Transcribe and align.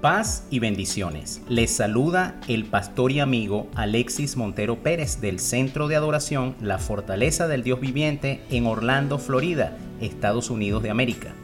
Paz 0.00 0.46
y 0.48 0.60
bendiciones. 0.60 1.42
Les 1.48 1.72
saluda 1.72 2.40
el 2.46 2.66
pastor 2.66 3.10
y 3.10 3.18
amigo 3.18 3.66
Alexis 3.74 4.36
Montero 4.36 4.76
Pérez 4.76 5.20
del 5.20 5.40
Centro 5.40 5.88
de 5.88 5.96
Adoración 5.96 6.54
La 6.60 6.78
Fortaleza 6.78 7.48
del 7.48 7.64
Dios 7.64 7.80
Viviente 7.80 8.40
en 8.48 8.66
Orlando, 8.66 9.18
Florida, 9.18 9.76
Estados 10.00 10.50
Unidos 10.50 10.84
de 10.84 10.90
América. 10.90 11.34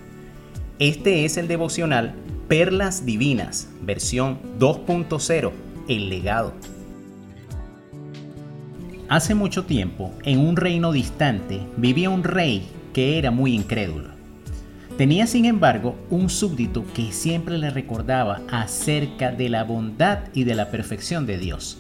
Este 0.78 1.25
es 1.25 1.37
el 1.37 1.48
devocional 1.48 2.14
Perlas 2.47 3.05
Divinas, 3.05 3.70
versión 3.83 4.38
2.0, 4.61 5.50
el 5.89 6.09
legado. 6.09 6.52
Hace 9.09 9.34
mucho 9.34 9.64
tiempo, 9.64 10.12
en 10.23 10.39
un 10.39 10.55
reino 10.55 10.92
distante, 10.92 11.61
vivía 11.77 12.09
un 12.09 12.23
rey 12.23 12.69
que 12.92 13.19
era 13.19 13.33
muy 13.33 13.52
incrédulo. 13.52 14.13
Tenía 14.97 15.27
sin 15.27 15.45
embargo 15.45 15.97
un 16.09 16.30
súbdito 16.30 16.84
que 16.95 17.11
siempre 17.11 17.59
le 17.59 17.71
recordaba 17.71 18.43
acerca 18.51 19.33
de 19.33 19.48
la 19.48 19.65
bondad 19.65 20.20
y 20.34 20.45
de 20.45 20.55
la 20.55 20.70
perfección 20.70 21.27
de 21.27 21.39
Dios. 21.39 21.79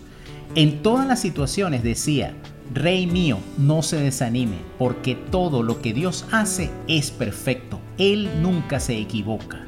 En 0.56 0.82
todas 0.82 1.06
las 1.06 1.20
situaciones 1.20 1.84
decía, 1.84 2.34
Rey 2.72 3.06
mío, 3.06 3.38
no 3.56 3.82
se 3.82 4.00
desanime, 4.00 4.56
porque 4.78 5.14
todo 5.14 5.62
lo 5.62 5.80
que 5.80 5.92
Dios 5.92 6.26
hace 6.32 6.70
es 6.88 7.10
perfecto. 7.10 7.78
Él 7.98 8.28
nunca 8.42 8.80
se 8.80 8.98
equivoca. 8.98 9.66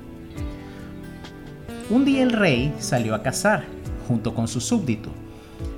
Un 1.88 2.04
día 2.04 2.24
el 2.24 2.32
rey 2.32 2.74
salió 2.80 3.14
a 3.14 3.22
cazar 3.22 3.64
junto 4.08 4.34
con 4.34 4.48
su 4.48 4.60
súbdito 4.60 5.10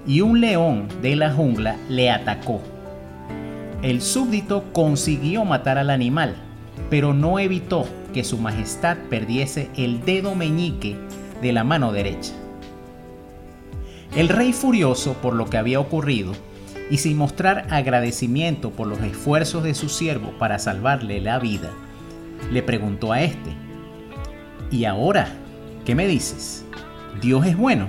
y 0.07 0.23
un 0.23 0.41
león 0.41 0.89
de 1.03 1.17
la 1.17 1.33
jungla 1.33 1.77
le 1.91 2.11
atacó. 2.11 2.63
El 3.83 4.01
súbdito 4.01 4.65
consiguió 4.73 5.45
matar 5.45 5.77
al 5.77 5.91
animal, 5.91 6.35
pero 6.91 7.15
no 7.15 7.39
evitó 7.39 7.87
que 8.13 8.25
su 8.25 8.39
majestad 8.39 8.97
perdiese 9.11 9.71
el 9.77 10.05
dedo 10.05 10.35
meñique 10.35 10.97
de 11.43 11.53
la 11.53 11.65
mano 11.65 11.93
derecha. 11.93 12.33
El 14.17 14.29
rey 14.29 14.53
furioso 14.53 15.15
por 15.15 15.35
lo 15.35 15.47
que 15.47 15.59
había 15.59 15.81
ocurrido 15.81 16.33
y 16.91 16.99
sin 16.99 17.19
mostrar 17.19 17.67
agradecimiento 17.71 18.71
por 18.71 18.87
los 18.87 19.01
esfuerzos 19.01 19.63
de 19.63 19.75
su 19.75 19.89
siervo 19.89 20.33
para 20.39 20.59
salvarle 20.59 21.21
la 21.21 21.39
vida, 21.39 21.71
le 22.51 22.63
preguntó 22.63 23.13
a 23.13 23.23
este, 23.23 23.51
¿y 24.71 24.87
ahora 24.87 25.29
qué 25.85 25.95
me 25.95 26.07
dices? 26.07 26.65
¿Dios 27.21 27.47
es 27.47 27.57
bueno? 27.57 27.89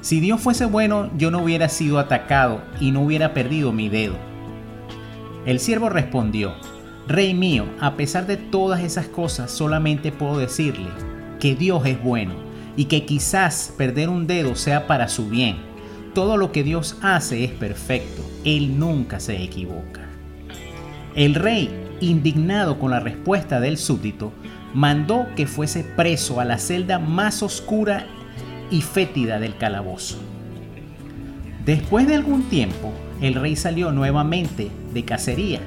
Si 0.00 0.20
Dios 0.20 0.40
fuese 0.40 0.66
bueno, 0.66 1.10
yo 1.16 1.32
no 1.32 1.42
hubiera 1.42 1.68
sido 1.68 1.98
atacado 1.98 2.62
y 2.80 2.92
no 2.92 3.00
hubiera 3.00 3.34
perdido 3.34 3.72
mi 3.72 3.88
dedo. 3.88 4.14
El 5.46 5.58
siervo 5.58 5.88
respondió, 5.88 6.54
Rey 7.08 7.34
mío, 7.34 7.66
a 7.80 7.94
pesar 7.94 8.26
de 8.26 8.36
todas 8.36 8.80
esas 8.80 9.06
cosas, 9.06 9.52
solamente 9.52 10.10
puedo 10.10 10.38
decirle 10.38 10.88
que 11.38 11.54
Dios 11.54 11.86
es 11.86 12.02
bueno 12.02 12.34
y 12.76 12.86
que 12.86 13.06
quizás 13.06 13.72
perder 13.78 14.08
un 14.08 14.26
dedo 14.26 14.56
sea 14.56 14.88
para 14.88 15.06
su 15.06 15.28
bien. 15.28 15.56
Todo 16.14 16.36
lo 16.36 16.50
que 16.50 16.64
Dios 16.64 16.96
hace 17.02 17.44
es 17.44 17.52
perfecto, 17.52 18.22
Él 18.44 18.80
nunca 18.80 19.20
se 19.20 19.40
equivoca. 19.40 20.00
El 21.14 21.36
rey, 21.36 21.70
indignado 22.00 22.80
con 22.80 22.90
la 22.90 22.98
respuesta 22.98 23.60
del 23.60 23.78
súbdito, 23.78 24.32
mandó 24.74 25.28
que 25.36 25.46
fuese 25.46 25.84
preso 25.84 26.40
a 26.40 26.44
la 26.44 26.58
celda 26.58 26.98
más 26.98 27.40
oscura 27.40 28.04
y 28.68 28.82
fétida 28.82 29.38
del 29.38 29.56
calabozo. 29.56 30.18
Después 31.64 32.08
de 32.08 32.16
algún 32.16 32.48
tiempo, 32.48 32.92
el 33.20 33.34
rey 33.34 33.54
salió 33.54 33.92
nuevamente 33.92 34.72
de 34.92 35.04
cacería 35.04 35.60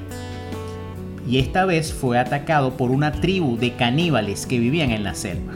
y 1.30 1.38
esta 1.38 1.64
vez 1.64 1.92
fue 1.92 2.18
atacado 2.18 2.76
por 2.76 2.90
una 2.90 3.12
tribu 3.12 3.56
de 3.56 3.74
caníbales 3.74 4.46
que 4.46 4.58
vivían 4.58 4.90
en 4.90 5.04
la 5.04 5.14
selva. 5.14 5.52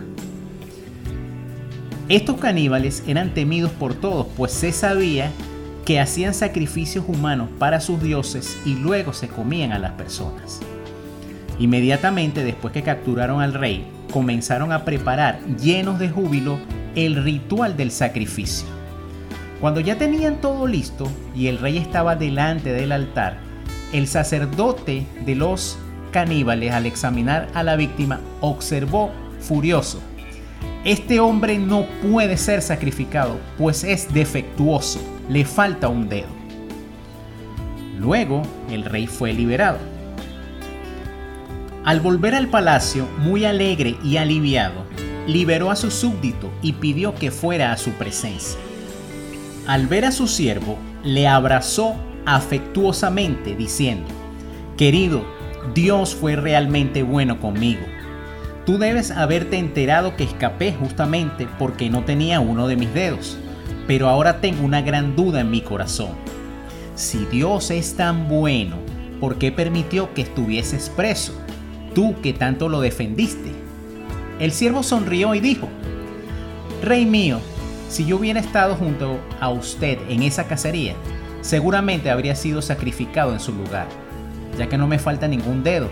Estos 2.08 2.36
caníbales 2.36 3.02
eran 3.08 3.34
temidos 3.34 3.72
por 3.72 3.94
todos, 3.94 4.28
pues 4.36 4.52
se 4.52 4.70
sabía 4.70 5.32
que 5.84 5.98
hacían 5.98 6.32
sacrificios 6.32 7.04
humanos 7.08 7.48
para 7.58 7.80
sus 7.80 8.00
dioses 8.00 8.56
y 8.64 8.76
luego 8.76 9.12
se 9.12 9.26
comían 9.26 9.72
a 9.72 9.80
las 9.80 9.92
personas. 9.92 10.60
Inmediatamente 11.58 12.44
después 12.44 12.72
que 12.72 12.82
capturaron 12.82 13.40
al 13.40 13.52
rey, 13.52 13.84
comenzaron 14.12 14.70
a 14.70 14.84
preparar, 14.84 15.40
llenos 15.60 15.98
de 15.98 16.08
júbilo, 16.08 16.60
el 16.94 17.20
ritual 17.24 17.76
del 17.76 17.90
sacrificio. 17.90 18.68
Cuando 19.60 19.80
ya 19.80 19.98
tenían 19.98 20.40
todo 20.40 20.68
listo 20.68 21.08
y 21.34 21.48
el 21.48 21.58
rey 21.58 21.78
estaba 21.78 22.14
delante 22.14 22.72
del 22.72 22.92
altar, 22.92 23.43
el 23.94 24.08
sacerdote 24.08 25.06
de 25.24 25.36
los 25.36 25.78
caníbales 26.10 26.72
al 26.72 26.84
examinar 26.84 27.48
a 27.54 27.62
la 27.62 27.76
víctima 27.76 28.20
observó 28.40 29.12
furioso, 29.40 30.00
este 30.84 31.20
hombre 31.20 31.58
no 31.58 31.86
puede 32.02 32.36
ser 32.36 32.60
sacrificado, 32.60 33.38
pues 33.56 33.84
es 33.84 34.12
defectuoso, 34.12 35.00
le 35.30 35.44
falta 35.44 35.88
un 35.88 36.08
dedo. 36.08 36.28
Luego 37.98 38.42
el 38.68 38.84
rey 38.84 39.06
fue 39.06 39.32
liberado. 39.32 39.78
Al 41.84 42.00
volver 42.00 42.34
al 42.34 42.48
palacio, 42.48 43.06
muy 43.18 43.44
alegre 43.44 43.96
y 44.02 44.16
aliviado, 44.16 44.84
liberó 45.28 45.70
a 45.70 45.76
su 45.76 45.90
súbdito 45.90 46.50
y 46.62 46.72
pidió 46.72 47.14
que 47.14 47.30
fuera 47.30 47.72
a 47.72 47.76
su 47.76 47.92
presencia. 47.92 48.58
Al 49.68 49.86
ver 49.86 50.04
a 50.04 50.12
su 50.12 50.26
siervo, 50.26 50.76
le 51.04 51.28
abrazó 51.28 51.94
afectuosamente 52.26 53.54
diciendo, 53.54 54.06
Querido, 54.76 55.24
Dios 55.72 56.14
fue 56.14 56.36
realmente 56.36 57.02
bueno 57.02 57.40
conmigo. 57.40 57.82
Tú 58.66 58.78
debes 58.78 59.10
haberte 59.10 59.58
enterado 59.58 60.16
que 60.16 60.24
escapé 60.24 60.72
justamente 60.72 61.46
porque 61.58 61.90
no 61.90 62.04
tenía 62.04 62.40
uno 62.40 62.66
de 62.66 62.76
mis 62.76 62.92
dedos, 62.92 63.38
pero 63.86 64.08
ahora 64.08 64.40
tengo 64.40 64.64
una 64.64 64.82
gran 64.82 65.16
duda 65.16 65.40
en 65.40 65.50
mi 65.50 65.60
corazón. 65.60 66.12
Si 66.94 67.24
Dios 67.26 67.70
es 67.70 67.96
tan 67.96 68.28
bueno, 68.28 68.76
¿por 69.20 69.36
qué 69.36 69.52
permitió 69.52 70.12
que 70.14 70.22
estuvieses 70.22 70.90
preso? 70.90 71.34
Tú 71.94 72.14
que 72.22 72.32
tanto 72.32 72.68
lo 72.68 72.80
defendiste. 72.80 73.52
El 74.40 74.50
siervo 74.50 74.82
sonrió 74.82 75.34
y 75.34 75.40
dijo, 75.40 75.68
Rey 76.82 77.06
mío, 77.06 77.38
si 77.88 78.04
yo 78.06 78.16
hubiera 78.16 78.40
estado 78.40 78.74
junto 78.74 79.18
a 79.40 79.50
usted 79.50 79.98
en 80.08 80.22
esa 80.22 80.48
cacería, 80.48 80.94
seguramente 81.44 82.10
habría 82.10 82.34
sido 82.34 82.62
sacrificado 82.62 83.34
en 83.34 83.38
su 83.38 83.52
lugar, 83.52 83.86
ya 84.58 84.66
que 84.66 84.78
no 84.78 84.88
me 84.88 84.98
falta 84.98 85.28
ningún 85.28 85.62
dedo. 85.62 85.90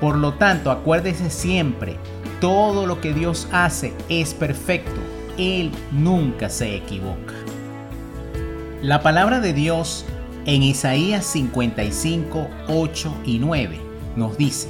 Por 0.00 0.16
lo 0.16 0.34
tanto, 0.34 0.72
acuérdese 0.72 1.30
siempre, 1.30 1.96
todo 2.40 2.84
lo 2.84 3.00
que 3.00 3.14
Dios 3.14 3.46
hace 3.52 3.94
es 4.08 4.34
perfecto. 4.34 5.00
Él 5.38 5.70
nunca 5.92 6.50
se 6.50 6.74
equivoca. 6.74 7.32
La 8.82 9.02
palabra 9.02 9.40
de 9.40 9.52
Dios 9.52 10.04
en 10.46 10.64
Isaías 10.64 11.24
55, 11.26 12.48
8 12.66 13.14
y 13.24 13.38
9 13.38 13.80
nos 14.16 14.36
dice, 14.36 14.68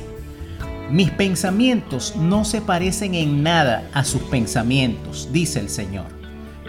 mis 0.91 1.11
pensamientos 1.11 2.17
no 2.17 2.45
se 2.45 2.61
parecen 2.61 3.15
en 3.15 3.43
nada 3.43 3.89
a 3.95 4.05
sus 4.05 4.21
pensamientos, 4.23 5.31
dice 5.33 5.59
el 5.61 5.71
Señor 5.71 6.22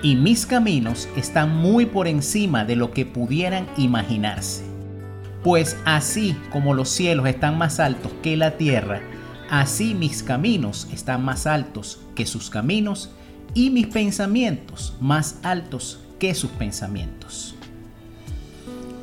y 0.04 0.16
mis 0.16 0.46
caminos 0.46 1.08
están 1.16 1.56
muy 1.56 1.86
por 1.86 2.08
encima 2.08 2.66
de 2.66 2.76
lo 2.76 2.92
que 2.92 3.06
pudieran 3.06 3.66
imaginarse. 3.78 4.62
Pues 5.42 5.78
así 5.86 6.36
como 6.52 6.74
los 6.74 6.90
cielos 6.90 7.26
están 7.26 7.58
más 7.58 7.80
altos 7.80 8.12
que 8.22 8.36
la 8.36 8.58
tierra, 8.58 9.02
así 9.50 9.96
mis 9.96 10.22
caminos 10.22 10.90
están 10.94 11.24
más 11.24 11.48
altos 11.48 12.02
que 12.16 12.26
sus 12.26 12.50
caminos 12.50 13.12
y 13.54 13.70
mis 13.70 13.88
pensamientos 13.88 14.96
más 15.00 15.38
altos 15.42 16.00
que 16.20 16.36
sus 16.36 16.52
pensamientos. 16.52 17.56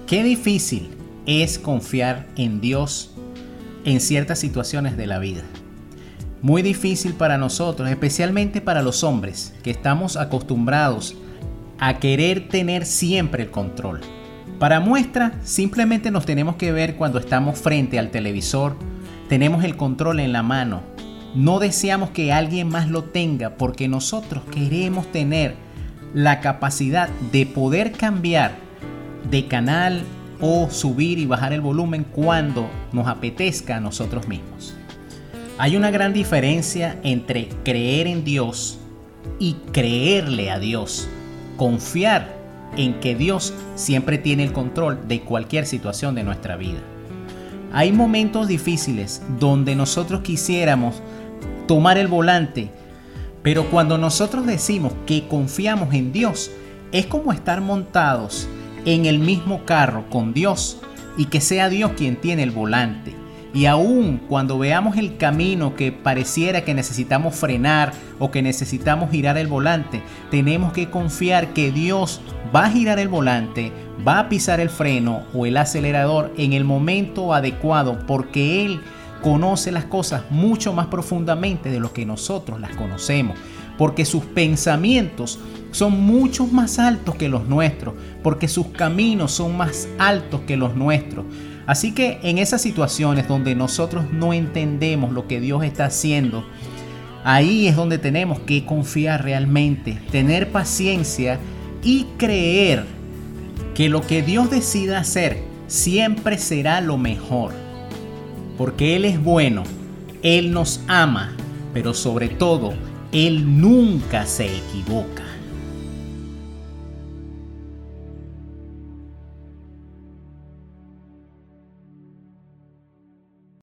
Qué 0.06 0.22
difícil 0.22 0.90
es 1.25 1.58
confiar 1.58 2.28
en 2.36 2.60
Dios 2.60 3.12
en 3.84 4.00
ciertas 4.00 4.38
situaciones 4.38 4.98
de 4.98 5.06
la 5.06 5.19
vida 5.19 5.44
muy 6.42 6.62
difícil 6.62 7.14
para 7.14 7.38
nosotros, 7.38 7.88
especialmente 7.88 8.60
para 8.60 8.82
los 8.82 9.04
hombres, 9.04 9.54
que 9.62 9.70
estamos 9.70 10.16
acostumbrados 10.16 11.16
a 11.78 11.98
querer 11.98 12.48
tener 12.48 12.87
siempre 12.87 13.44
el 13.44 13.50
control. 13.50 14.00
Para 14.58 14.81
muestra, 14.81 15.32
simplemente 15.42 16.10
nos 16.10 16.26
tenemos 16.26 16.56
que 16.56 16.72
ver 16.72 16.96
cuando 16.96 17.19
estamos 17.19 17.58
frente 17.58 17.98
al 17.98 18.10
televisor, 18.10 18.76
tenemos 19.28 19.64
el 19.64 19.76
control 19.76 20.20
en 20.20 20.32
la 20.32 20.42
mano. 20.42 20.82
No 21.34 21.58
deseamos 21.58 22.10
que 22.10 22.32
alguien 22.32 22.69
más 22.69 22.88
lo 22.88 23.04
tenga 23.04 23.50
porque 23.56 23.88
nosotros 23.88 24.42
queremos 24.52 25.10
tener 25.12 25.54
la 26.12 26.40
capacidad 26.40 27.08
de 27.32 27.46
poder 27.46 27.92
cambiar 27.92 28.56
de 29.31 29.46
canal 29.46 30.02
o 30.40 30.69
subir 30.70 31.19
y 31.19 31.26
bajar 31.26 31.52
el 31.52 31.60
volumen 31.60 32.04
cuando 32.04 32.69
nos 32.92 33.06
apetezca 33.06 33.76
a 33.76 33.81
nosotros 33.81 34.26
mismos. 34.26 34.75
Hay 35.60 35.76
una 35.76 35.90
gran 35.90 36.14
diferencia 36.14 36.98
entre 37.02 37.50
creer 37.66 38.06
en 38.06 38.24
Dios 38.24 38.78
y 39.38 39.56
creerle 39.72 40.50
a 40.50 40.58
Dios. 40.58 41.06
Confiar 41.58 42.34
en 42.78 42.98
que 43.00 43.14
Dios 43.14 43.52
siempre 43.74 44.16
tiene 44.16 44.44
el 44.44 44.54
control 44.54 45.06
de 45.06 45.20
cualquier 45.20 45.66
situación 45.66 46.14
de 46.14 46.22
nuestra 46.22 46.56
vida. 46.56 46.78
Hay 47.74 47.92
momentos 47.92 48.48
difíciles 48.48 49.20
donde 49.38 49.76
nosotros 49.76 50.22
quisiéramos 50.22 51.02
tomar 51.68 51.98
el 51.98 52.08
volante, 52.08 52.70
Pero 53.42 53.70
cuando 53.70 53.98
nosotros 53.98 54.46
decimos 54.46 54.94
que 55.04 55.28
confiamos 55.28 55.92
en 55.92 56.10
Dios, 56.10 56.50
es 56.90 57.04
como 57.04 57.34
estar 57.34 57.60
montados 57.60 58.48
en 58.86 59.04
el 59.04 59.18
mismo 59.18 59.66
carro 59.66 60.08
con 60.08 60.32
Dios 60.32 60.78
y 61.18 61.26
que 61.26 61.42
sea 61.42 61.68
Dios 61.68 61.90
quien 61.98 62.16
tiene 62.16 62.44
el 62.44 62.50
volante. 62.50 63.19
Y 63.52 63.67
aun 63.67 64.20
cuando 64.29 64.58
veamos 64.58 64.97
el 64.97 65.17
camino 65.17 65.75
que 65.75 65.91
pareciera 65.91 66.64
que 66.64 66.75
necesitamos 66.75 67.35
frenar 67.35 67.93
o 68.19 68.31
que 68.31 68.43
necesitamos 68.43 69.11
girar 69.11 69.37
el 69.38 69.49
volante, 69.49 70.02
tenemos 70.31 70.73
que 70.73 70.88
confiar 70.88 71.52
que 71.52 71.73
Dios 71.73 72.20
va 72.55 72.67
a 72.67 72.70
girar 72.70 72.99
el 73.00 73.08
volante, 73.08 73.73
va 74.06 74.20
a 74.20 74.29
pisar 74.29 74.61
el 74.61 74.70
freno 74.70 75.25
o 75.35 75.47
el 75.47 75.56
acelerador 75.56 76.32
en 76.37 76.52
el 76.52 76.64
momento 76.64 77.35
adecuado 77.35 77.99
porque 78.06 78.64
Él 78.64 78.81
conoce 79.23 79.73
las 79.73 79.85
cosas 79.85 80.23
mucho 80.31 80.73
más 80.73 80.87
profundamente 80.87 81.70
de 81.70 81.81
lo 81.81 81.93
que 81.93 82.06
nosotros 82.06 82.61
las 82.61 82.75
conocemos. 82.76 83.37
Porque 83.76 84.05
sus 84.05 84.25
pensamientos 84.25 85.38
son 85.70 86.00
mucho 86.00 86.47
más 86.47 86.79
altos 86.79 87.14
que 87.14 87.29
los 87.29 87.47
nuestros, 87.47 87.94
porque 88.23 88.49
sus 88.49 88.69
caminos 88.69 89.32
son 89.32 89.56
más 89.56 89.88
altos 89.99 90.43
que 90.43 90.56
los 90.56 90.75
nuestros. 90.75 91.25
Así 91.66 91.92
que 91.92 92.18
en 92.22 92.38
esas 92.38 92.62
situaciones 92.62 93.28
donde 93.28 93.54
nosotros 93.54 94.04
no 94.12 94.32
entendemos 94.32 95.12
lo 95.12 95.28
que 95.28 95.40
Dios 95.40 95.62
está 95.62 95.86
haciendo, 95.86 96.44
ahí 97.24 97.68
es 97.68 97.76
donde 97.76 97.98
tenemos 97.98 98.40
que 98.40 98.64
confiar 98.64 99.24
realmente, 99.24 99.98
tener 100.10 100.50
paciencia 100.50 101.38
y 101.82 102.06
creer 102.16 102.84
que 103.74 103.88
lo 103.88 104.06
que 104.06 104.22
Dios 104.22 104.50
decida 104.50 104.98
hacer 104.98 105.42
siempre 105.66 106.38
será 106.38 106.80
lo 106.80 106.98
mejor. 106.98 107.52
Porque 108.58 108.96
Él 108.96 109.04
es 109.04 109.22
bueno, 109.22 109.62
Él 110.22 110.52
nos 110.52 110.82
ama, 110.88 111.32
pero 111.72 111.94
sobre 111.94 112.28
todo, 112.28 112.74
Él 113.12 113.60
nunca 113.60 114.26
se 114.26 114.46
equivoca. 114.46 115.22